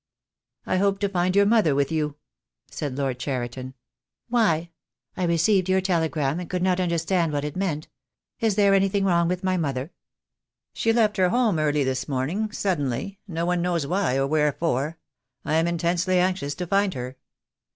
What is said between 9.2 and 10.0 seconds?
with my mother?"